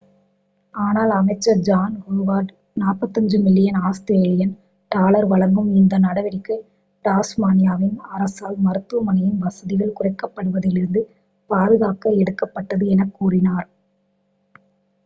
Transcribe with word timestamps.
ஆனால் 0.75 1.11
அமைச்சர் 1.11 1.59
John 1.59 1.97
Howard 2.05 2.51
45 2.81 3.41
million 3.43 3.77
Australian 3.81 4.53
dollar 4.91 5.27
வழங்கும் 5.27 5.69
இந்த 5.75 5.97
நடவடிக்கை 5.97 6.57
டாஸ்மானியாவின் 7.05 7.95
அரசால் 8.11 8.57
மருத்துவமனையின் 8.59 9.39
வசதிகள் 9.39 9.95
குறைக்கப்படுவதிலிருந்து 9.99 11.03
பாதுகாக்க 11.49 12.17
எடுக்கப்பட்டது 12.17 12.87
என 12.87 13.09
கூறினார் 13.13 13.69